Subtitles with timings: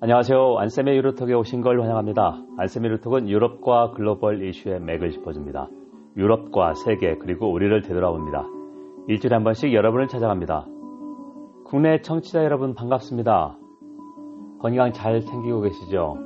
[0.00, 0.58] 안녕하세요.
[0.58, 2.40] 안쌤의 유로톡에 오신 걸 환영합니다.
[2.56, 5.68] 안쌤의 유로톡은 유럽과 글로벌 이슈의 맥을 짚어줍니다.
[6.16, 8.44] 유럽과 세계 그리고 우리를 되돌아봅니다.
[9.08, 10.66] 일주일에 한 번씩 여러분을 찾아갑니다.
[11.64, 13.58] 국내 청취자 여러분 반갑습니다.
[14.60, 16.16] 건강 잘 챙기고 계시죠?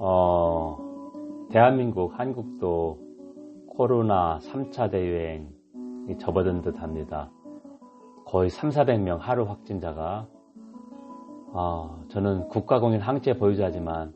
[0.00, 0.76] 어,
[1.48, 2.98] 대한민국, 한국도
[3.68, 7.30] 코로나 3차 대유행이 접어든 듯 합니다.
[8.26, 10.26] 거의 3, 400명 하루 확진자가
[11.52, 14.14] 어, 저는 국가공인 항체 보유자지만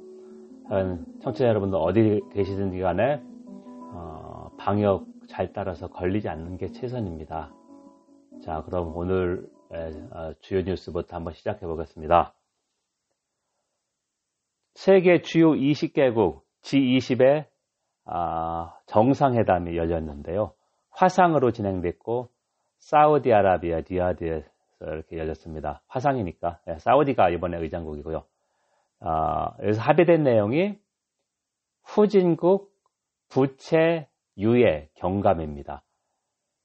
[1.23, 3.21] 청취자 여러분들 어디 계시든지 간에
[3.93, 7.53] 어, 방역 잘 따라서 걸리지 않는 게 최선입니다.
[8.43, 12.35] 자, 그럼 오늘 어, 주요 뉴스부터 한번 시작해 보겠습니다.
[14.75, 17.47] 세계 주요 20개국 G20의
[18.07, 20.53] 아, 정상회담이 열렸는데요.
[20.91, 22.31] 화상으로 진행됐고
[22.79, 25.83] 사우디아라비아 리아드에서 이렇게 열렸습니다.
[25.89, 28.25] 화상이니까 네, 사우디가 이번에 의장국이고요.
[29.01, 30.79] 아, 여기서 합의된 내용이
[31.85, 32.73] 후진국
[33.29, 34.09] 부채
[34.39, 35.83] 유예 경감입니다.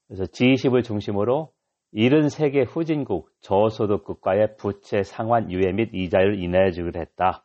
[0.08, 1.52] 그래서 G20을 중심으로
[1.94, 7.44] 73개 후진국 저소득 국가의 부채 상환 유예 및 이자를 인하해 주기로 했다.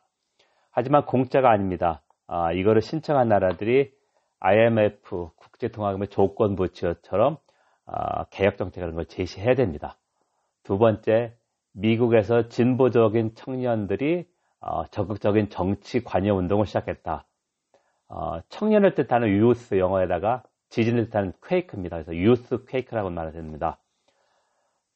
[0.70, 2.02] 하지만 공짜가 아닙니다.
[2.26, 3.92] 아, 이거를 신청한 나라들이
[4.40, 7.38] IMF 국제통화금의 조건 부처처럼
[7.86, 9.96] 아, 개혁 정책 이런 걸 제시해야 됩니다.
[10.66, 11.32] 두 번째,
[11.74, 14.26] 미국에서 진보적인 청년들이
[14.58, 17.24] 어, 적극적인 정치 관여 운동을 시작했다.
[18.08, 21.98] 어, 청년을 뜻하는 유스 영어에다가 지진을 뜻하는 퀘이크입니다.
[21.98, 23.78] 그래서 유스 퀘이크라고 말합니다.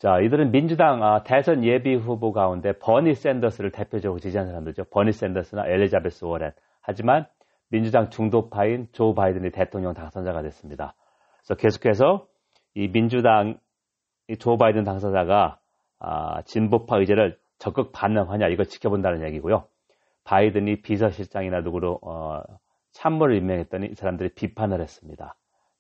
[0.01, 4.87] 자, 이들은 민주당 아, 대선 예비 후보 가운데 버니 샌더스를 대표적으로 지지한 사람들죠.
[4.91, 6.51] 버니 샌더스나 엘리자베스 워렌.
[6.81, 7.29] 하지만
[7.69, 10.97] 민주당 중도파인 조 바이든이 대통령 당선자가 됐습니다.
[11.45, 12.27] 그래서 계속해서
[12.75, 13.61] 이 민주당
[14.39, 15.59] 조 바이든 당선자가
[15.99, 19.65] 아, 진보파 의제를 적극 반영하냐 이걸 지켜본다는 얘기고요.
[20.25, 22.43] 바이든이 비서실장이나 누구로 어,
[22.93, 25.37] 참모를 임명했더니 이 사람들이 비판을 했습니다.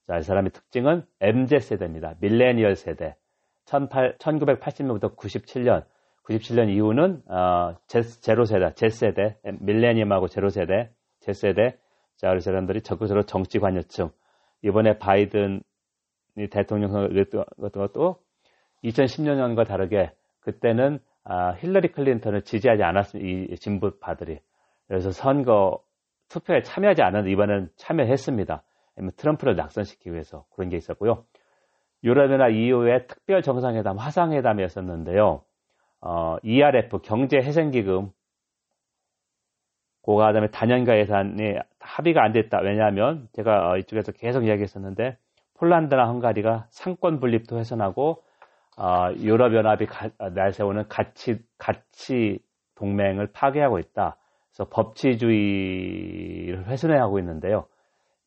[0.06, 2.14] 자, 이 사람의 특징은 MZ 세대입니다.
[2.20, 3.16] 밀레니얼 세대.
[3.66, 5.84] 1980년부터 97년,
[6.24, 11.78] 97년 이후는 어, 제로 세대, Z 세대, 밀레니엄하고 제로 세대, Z 세대.
[12.16, 14.10] 자, 우리 사람들이 적극적으로 정치 관여층.
[14.62, 15.60] 이번에 바이든이
[16.50, 17.24] 대통령 선거
[17.72, 18.18] 것도
[18.84, 23.52] 2010년과 다르게 그때는 아, 힐러리 클린턴을 지지하지 않았습니다.
[23.52, 24.40] 이 진보파들이.
[24.88, 25.82] 그래서 선거
[26.28, 28.62] 투표에 참여하지 않았는데 이번엔 참여했습니다.
[29.16, 31.24] 트럼프를 낙선시키기 위해서 그런 게 있었고요.
[32.02, 35.42] 유럽이나 EU의 특별 정상회담, 화상회담이었었는데요.
[36.00, 38.10] 어, ERF 경제회생기금
[40.02, 42.60] 그가 다음에 단연가 예산이 합의가 안 됐다.
[42.60, 45.18] 왜냐하면 제가 어, 이쪽에서 계속 이야기했었는데
[45.54, 48.22] 폴란드나 헝가리가 상권 분립도 훼손하고 어,
[49.18, 49.86] 유럽연합이
[50.34, 52.38] 내세우는 가치 가치
[52.76, 54.16] 동맹을 파괴하고 있다.
[54.50, 57.66] 그래서 법치주의를 훼손해하고 있는데요.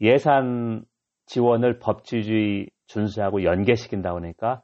[0.02, 0.86] 예산
[1.26, 4.62] 지원을 법치주의 준수하고 연계시킨다 보니까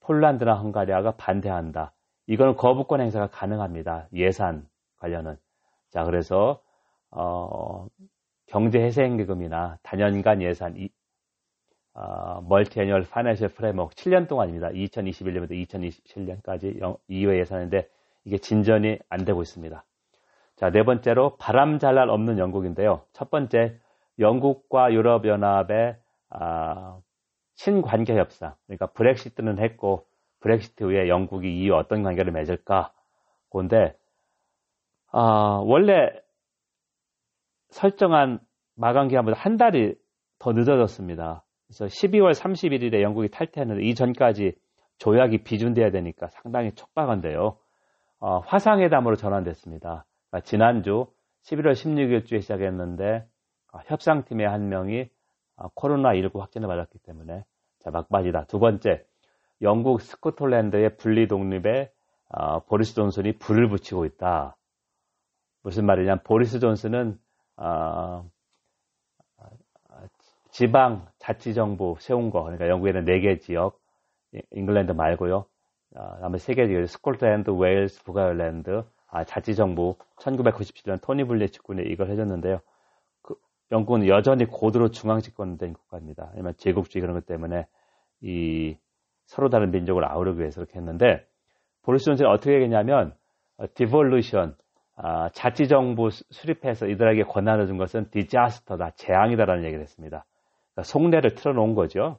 [0.00, 1.92] 폴란드나 헝가리아가 반대한다.
[2.26, 4.08] 이거는 거부권 행사가 가능합니다.
[4.14, 4.66] 예산
[4.98, 5.36] 관련은.
[5.90, 6.60] 자, 그래서
[7.10, 7.86] 어,
[8.46, 10.76] 경제회생기금이나 다년간 예산
[11.94, 14.68] 어, Multiannual Financial Framework 7년 동안입니다.
[14.68, 17.88] 2021년부터 2027년까지 EU 예산인데
[18.24, 19.84] 이게 진전이 안 되고 있습니다.
[20.56, 23.02] 자, 네 번째로 바람 잘 날 없는 영국인데요.
[23.12, 23.78] 첫 번째,
[24.18, 25.96] 영국과 유럽연합의
[26.30, 26.98] 아,
[27.54, 30.06] 신관계 협상, 그러니까 브렉시트는 했고
[30.40, 32.92] 브렉시트 후에 영국이 이후 어떤 관계를 맺을까?
[33.50, 33.96] 그런데
[35.10, 36.10] 아, 원래
[37.70, 38.40] 설정한
[38.74, 39.96] 마감 기간보다 한 달이
[40.38, 41.42] 더 늦어졌습니다.
[41.68, 44.52] 그래서 12월 31일에 영국이 탈퇴했는데 이전까지
[44.98, 47.58] 조약이 비준돼야 되니까 상당히 촉박한데요.
[48.20, 50.04] 어, 화상회담으로 전환됐습니다.
[50.30, 51.06] 그러니까 지난주
[51.44, 53.26] 11월 16일 주에 시작했는데
[53.72, 55.08] 어, 협상팀의 한 명이
[55.56, 57.44] 어, 코로나19 확진을 맞았기 때문에
[57.80, 58.44] 자, 막바지다.
[58.46, 59.04] 두 번째,
[59.62, 61.90] 영국 스코틀랜드의 분리 독립에
[62.30, 64.56] 어, 보리스 존슨이 불을 붙이고 있다.
[65.62, 66.16] 무슨 말이냐?
[66.24, 67.18] 보리스 존슨은
[67.56, 68.28] 어,
[70.58, 73.78] 지방 자치정부 세운 거, 그러니까 영국에는 4개 지역,
[74.50, 75.44] 잉글랜드 말고요.
[75.94, 82.58] 어, 다음에 3개 지역, 스코틀랜드, 웨일스, 북아일랜드, 아, 자치정부 1997년 토니 블레어 측근이 이걸 해줬는데요.
[83.22, 83.36] 그,
[83.70, 86.30] 영국은 여전히 고도로 중앙 집권된 국가입니다.
[86.32, 87.68] 왜냐면 제국주의 그런 것 때문에
[88.22, 88.76] 이
[89.26, 91.24] 서로 다른 민족을 아우르기 위해서 그렇게 했는데
[91.82, 93.14] 보리스 존슨이 어떻게 했냐면
[93.74, 94.56] devolution
[94.96, 100.24] 아, 자치정부 수립해서 이들에게 권한을 준 것은 disaster다, 재앙이다라는 얘기를 했습니다.
[100.82, 102.18] 속내를 틀어놓은 거죠.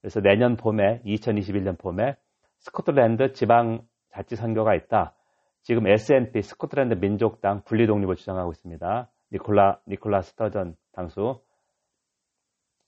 [0.00, 2.16] 그래서 내년 봄에 2021년 봄에
[2.58, 5.14] 스코틀랜드 지방 자치 선거가 있다.
[5.62, 9.08] 지금 SNP 스코틀랜드 민족당 분리 독립을 주장하고 있습니다.
[9.32, 11.40] 니콜라 니콜라 스터전 당수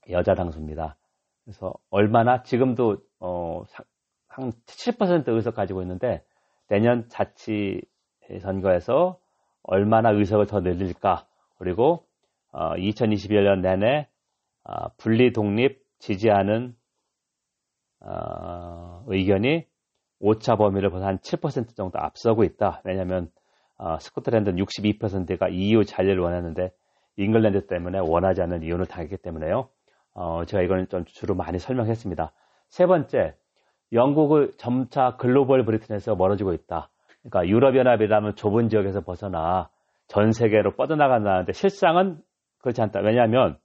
[0.09, 0.97] 여자 당수입니다.
[1.43, 3.63] 그래서 얼마나 지금도 어,
[4.27, 6.23] 한 70% 의석 가지고 있는데
[6.67, 7.81] 내년 자치
[8.41, 9.19] 선거에서
[9.63, 11.25] 얼마나 의석을 더 늘릴까
[11.57, 12.05] 그리고
[12.51, 14.14] 어, 2021년 내내 어,
[14.97, 16.75] 분리 독립 지지하는
[18.01, 19.65] 어, 의견이
[20.19, 22.81] 오차 범위를 보다 한 7% 정도 앞서고 있다.
[22.83, 23.29] 왜냐하면
[23.77, 26.71] 어, 스코틀랜드는 62%가 EU 잔류를 원하는데
[27.17, 29.69] 잉글랜드 때문에 원하지 않는 이혼을 당했기 때문에요.
[30.13, 32.31] 어, 제가 이거는 좀 주로 많이 설명했습니다.
[32.69, 33.35] 세 번째,
[33.91, 36.89] 영국을 점차 글로벌 브리튼에서 멀어지고 있다.
[37.23, 39.69] 그러니까 유럽연합이라면 좁은 지역에서 벗어나
[40.07, 42.19] 전 세계로 뻗어나간다는데 실상은
[42.59, 42.99] 그렇지 않다.
[43.01, 43.57] 왜냐하면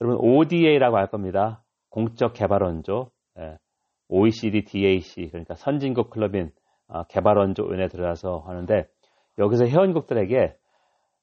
[0.00, 1.62] 여러분 ODA라고 할 겁니다.
[1.90, 3.58] 공적 개발원조, 예.
[4.08, 6.50] OECD DAC 그러니까 선진국 클럽인
[6.88, 8.86] 어, 개발원조위원회 들어가서 하는데
[9.38, 10.56] 여기서 회원국들에게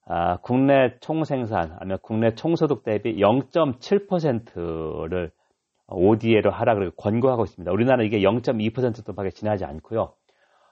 [0.05, 5.31] 아, 국내 총생산 아니면 국내 총소득 대비 0.7%를
[5.87, 7.71] ODA로 하라 고 권고하고 있습니다.
[7.71, 10.11] 우리나라 이게 0.2%도밖에 지나지 않고요.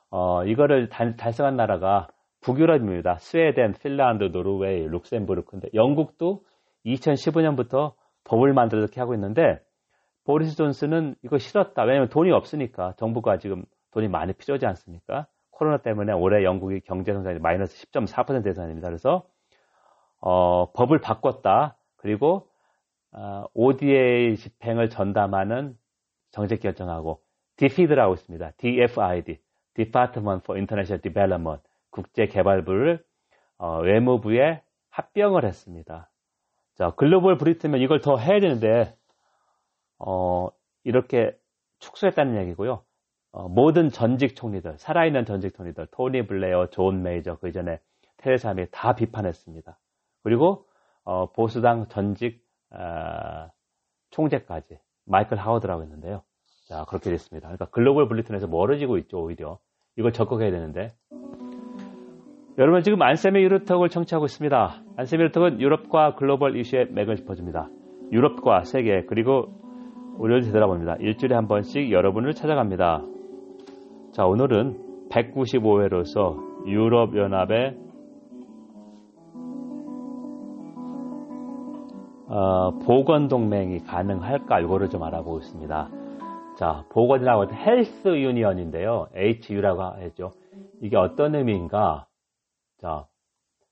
[0.09, 2.09] 어, 이거를 달, 달성한 나라가
[2.41, 3.19] 북유럽입니다.
[3.19, 6.41] 스웨덴, 핀란드, 노르웨이, 룩셈부르크인데 영국도
[6.85, 7.93] 2015년부터
[8.23, 9.59] 법을 만들어 이렇게 하고 있는데
[10.23, 11.83] 보리스 존스는 이거 싫었다.
[11.83, 15.27] 왜냐하면 돈이 없으니까 정부가 지금 돈이 많이 필요하지 않습니까?
[15.49, 18.87] 코로나 때문에 올해 영국이 경제 성장이 마이너스 10.4% 예산입니다.
[18.87, 19.25] 그래서
[20.19, 21.77] 어, 법을 바꿨다.
[21.97, 22.47] 그리고
[23.11, 25.75] 어, ODA 집행을 전담하는
[26.31, 27.21] 정책 결정하고
[27.57, 28.51] DFID라고 있습니다.
[28.57, 29.39] DFID,
[29.73, 31.61] Department for International Development,
[31.91, 33.03] 국제개발부를
[33.57, 36.09] 어, 외무부에 합병을 했습니다.
[36.75, 38.95] 자, Global Britain이면 이걸 더 해야 되는데
[39.99, 40.49] 어,
[40.83, 41.37] 이렇게
[41.79, 42.83] 축소했다는 얘기고요.
[43.31, 47.79] 어, 모든 전직 총리들, 살아있는 전직 총리들, 토니 블레어, 존 메이저, 그 전에
[48.17, 49.77] 테레사 메이 다 비판했습니다.
[50.23, 50.65] 그리고
[51.03, 53.49] 어, 보수당 전직 어,
[54.11, 56.23] 총재까지 마이클 하워드라고 했는데요.
[56.67, 57.47] 자 그렇게 됐습니다.
[57.47, 59.59] 그러니까 글로벌 블리튼에서 멀어지고 있죠 오히려
[59.97, 60.93] 이걸 적극해야 되는데
[62.57, 64.75] 여러분 지금 안세미 유로톡을 청취하고 있습니다.
[64.97, 67.69] 안세미 유로톡은 유럽과 글로벌 이슈의 맥을 짚어줍니다.
[68.11, 69.47] 유럽과 세계 그리고
[70.17, 70.97] 우리를 되돌아봅니다.
[70.99, 73.03] 일주일에 한 번씩 여러분을 찾아갑니다.
[74.11, 77.77] 자, 오늘은 195회로서 유럽연합의
[82.27, 85.89] 어, 보건동맹이 가능할까 이거를 좀 알아보고 있습니다.
[86.57, 89.07] 자, 보건이라고 할 헬스 유니언인데요.
[89.15, 90.31] HU라고 했죠.
[90.81, 92.07] 이게 어떤 의미인가?
[92.81, 93.07] 자,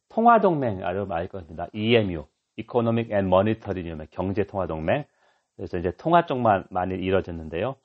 [0.09, 1.67] 통화동맹 여러분 알 겁니다.
[1.73, 2.25] EMU,
[2.57, 5.05] Economic and Monetary Union, 경제통화동맹.
[5.55, 7.75] 그래서 이제 통화 쪽만 많이 이루어졌는데요.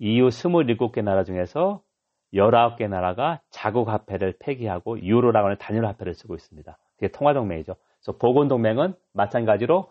[0.00, 1.82] EU 27개 나라 중에서
[2.34, 6.76] 19개 나라가 자국 화폐를 폐기하고 유로라고 하는 단일 화폐를 쓰고 있습니다.
[6.96, 7.74] 그게 통화동맹이죠.
[8.00, 9.90] 그래서 보건동맹은 마찬가지로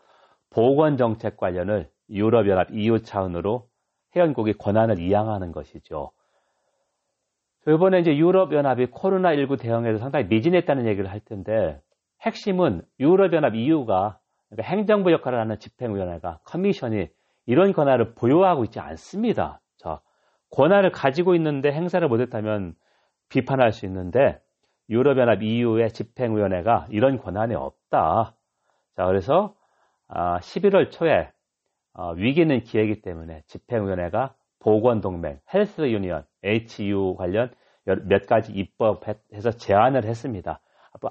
[0.50, 3.68] 보건정책 관련을 유럽연합 EU 차원으로
[4.16, 6.12] 회원국이 권한을 이양하는 것이죠.
[7.68, 11.80] 이번에 이제 유럽연합이 코로나19 대응에서 상당히 미진했다는 얘기를 할 텐데
[12.22, 14.20] 핵심은 유럽연합 EU가
[14.50, 17.08] 그러니까 행정부 역할을 하는 집행위원회가 커미션이
[17.46, 19.62] 이런 권한을 보유하고 있지 않습니다.
[19.78, 20.02] 자,
[20.52, 22.76] 권한을 가지고 있는데 행사를 못했다면
[23.30, 24.40] 비판할 수 있는데
[24.90, 28.34] 유럽연합 EU의 집행위원회가 이런 권한이 없다.
[28.96, 29.56] 자, 그래서
[30.10, 31.32] 11월 아, 초에
[31.94, 37.52] 어, 위기는 기회이기 때문에 집행위원회가 보건동맹, 헬스 유니언, HU 관련
[37.86, 40.62] 몇 가지 입법해서 제안을 했습니다.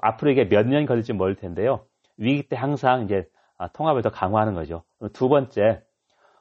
[0.02, 1.80] 앞으로 이게 몇 년 걸릴지 모를 텐데요.
[2.16, 3.26] 위기 때 항상 이제
[3.56, 4.84] 아, 통합을 더 강화하는 거죠.
[5.12, 5.82] 두 번째,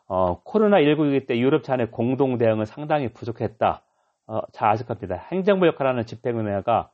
[0.07, 3.81] 어, 코로나19 위기 때 유럽 차내 공동 대응은 상당히 부족했다.
[4.27, 5.15] 어, 잘 아실 겁니다.
[5.31, 6.91] 행정부 역할을 하는 집행위원회가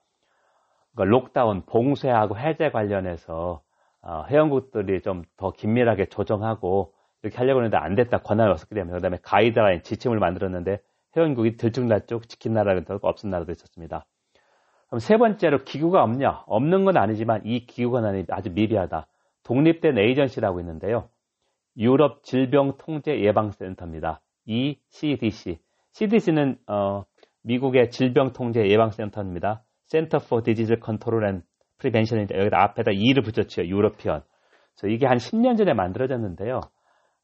[0.96, 3.62] 그러니까 록다운, 봉쇄하고 해제 관련해서
[4.01, 6.92] 어, 회원국들이 좀 더 긴밀하게 조정하고
[7.23, 8.19] 이렇게 하려고 했는데 안 됐다.
[8.19, 8.93] 권한이 없었기 때문에.
[8.93, 10.79] 그 다음에 가이드라인, 지침을 만들었는데
[11.15, 14.05] 회원국이 들쭉날쭉 지킨 나라도 없은 나라도 있었습니다.
[14.87, 16.43] 그럼 세 번째로 기구가 없냐?
[16.45, 19.07] 없는 건 아니지만 이 기구가 아주 미비하다.
[19.43, 21.09] 독립된 에이전시라고 있는데요.
[21.77, 24.21] 유럽 질병통제예방센터입니다.
[24.45, 25.59] ECDC.
[25.93, 27.03] CDC는 어,
[27.43, 29.63] 미국의 질병통제예방센터입니다.
[29.85, 31.45] Center for Disease Control and
[31.79, 33.65] Prevention인데 여기다 앞에다 E를 붙였죠.
[33.65, 34.21] 유러피언.
[34.75, 36.61] 그래서 이게 한 10년 전에 만들어졌는데요.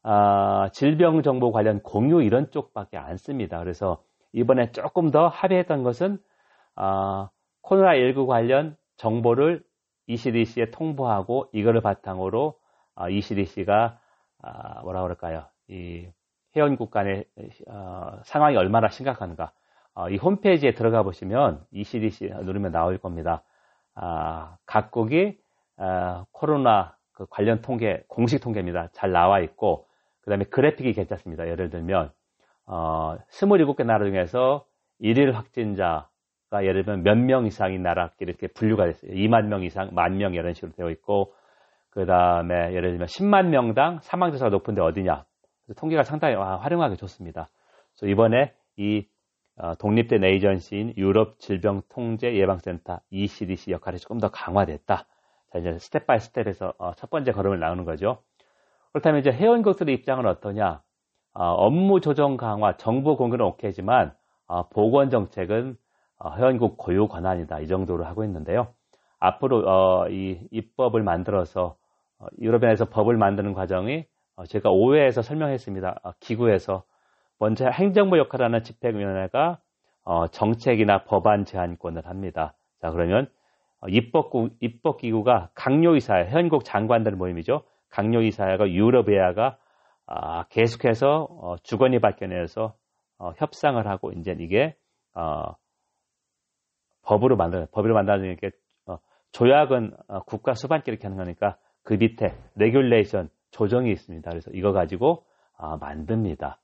[0.02, 3.58] 아, 질병 정보 관련 공유 이런 쪽밖에 안 씁니다.
[3.58, 4.02] 그래서
[4.32, 6.18] 이번에 조금 더 합의했던 것은
[6.74, 7.30] 아,
[7.62, 9.62] 코로나19 관련 정보를
[10.06, 12.58] ECDC에 통보하고 이거를 바탕으로
[12.94, 13.98] 아, ECDC가
[14.42, 15.44] 아, 뭐라 그럴까요?
[15.68, 16.08] 이
[16.56, 17.26] 회원국 간의
[17.68, 19.52] 어, 상황이 얼마나 심각한가.
[19.94, 23.42] 어, 이 홈페이지에 들어가 보시면 ECDC 누르면 나올 겁니다.
[23.94, 25.38] 아, 각국이
[25.76, 28.88] 아, 코로나 그 관련 통계, 공식 통계입니다.
[28.92, 29.86] 잘 나와 있고,
[30.30, 31.48] 그 다음에 그래픽이 괜찮습니다.
[31.48, 32.12] 예를 들면,
[32.66, 34.64] 어, 27개 나라 중에서
[35.00, 39.10] 1일 확진자가 예를 들면 몇 명 이상인 나라 이렇게 분류가 됐어요.
[39.10, 41.34] 2만 명 이상, 만 명 이런 식으로 되어 있고,
[41.90, 45.24] 그 다음에 예를 들면 10만 명당 사망자 수가 높은데 어디냐.
[45.76, 47.50] 통계가 상당히 활용하기 좋습니다.
[47.98, 49.08] 그래서 이번에 이
[49.56, 55.06] 어, 독립된 에이전시인 유럽 질병통제 예방센터 ECDC 역할이 조금 더 강화됐다.
[55.52, 58.22] 자, 이제 step by step에서 어, 첫 번째 걸음을 나오는 거죠.
[58.92, 60.82] 그렇다면 이제 회원국들의 입장은 어떠냐?
[61.32, 64.14] 어, 업무 조정 강화, 정보 공개는 오케이지만
[64.70, 65.76] 보건 정책은
[66.36, 67.60] 회원국 고유 권한이다.
[67.60, 68.74] 이 정도로 하고 있는데요.
[69.20, 71.76] 앞으로 이 입법을 만들어서
[72.40, 74.06] 유럽연에서 법을 만드는 과정이
[74.48, 76.00] 제가 5회에서 설명했습니다.
[76.18, 76.82] 기구에서
[77.38, 79.58] 먼저 행정부 역할을 하는 집행위원회가
[80.04, 82.54] 어, 정책이나 법안 제안권을 합니다.
[82.80, 83.28] 자 그러면
[83.80, 87.62] 어, 입법국, 입법기구가 강요이사회, 현국 장관들 모임이죠.
[87.90, 89.58] 강요이 사회가 유럽의회가
[90.06, 92.74] 아, 계속해서 어, 주거니 발견해서
[93.18, 94.74] 어, 협상을 하고 이제 이게
[95.14, 95.54] 어,
[97.02, 98.50] 법으로 만드는 법으로 만드는 게
[98.86, 98.98] 어,
[99.32, 104.28] 조약은 어, 국가 수반끼리 이렇게 하는 거니까 그 밑에 regulation 규정이 있습니다.
[104.30, 105.24] 그래서 이거 가지고
[105.56, 106.58] 아, 만듭니다.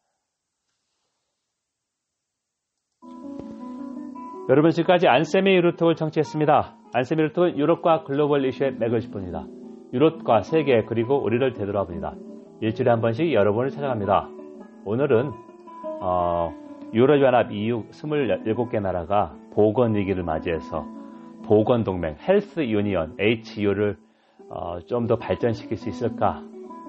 [4.49, 6.77] 여러분 지금까지 안쌤의 유로톡을 청취했습니다.
[6.95, 9.47] 안쌤의 유로톡은 유럽과 글로벌 이슈의 맥을 짚습니다.
[9.97, 12.13] 유럽과 세계 그리고 우리를 되돌아봅니다.
[12.61, 14.29] 일주일에 한 번씩 여러분을 찾아갑니다.
[14.85, 15.33] 오늘은
[16.03, 16.55] 어,
[16.93, 20.85] 유럽연합 EU 27개 나라가 보건위기를 맞이해서
[21.47, 23.97] 보건동맹 헬스 유니언 HU를
[24.51, 26.43] 어, 좀 더 발전시킬 수 있을까?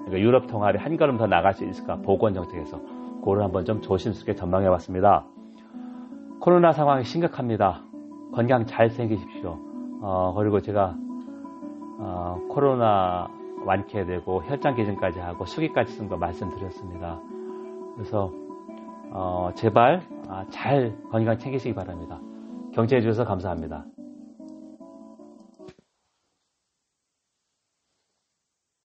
[0.04, 1.96] 그러니까 유럽 통합이 한 걸음 더 나갈 수 있을까?
[1.96, 2.78] 보건 정책에서
[3.20, 5.24] 그거를 한번 좀 조심스럽게 전망해 봤습니다.
[6.40, 7.82] 코로나 상황이 심각합니다.
[8.34, 9.58] 건강 잘 챙기십시오.
[10.02, 10.94] 어, 그리고 제가
[11.98, 13.28] 어, 코로나
[13.64, 17.20] 완쾌되고 혈장 기증까지 하고 수기까지 쓴 거 말씀드렸습니다.
[17.94, 18.32] 그래서
[19.10, 22.20] 어, 제발 아, 잘 건강 챙기시기 바랍니다.
[22.74, 23.84] 경청해 주셔서 감사합니다.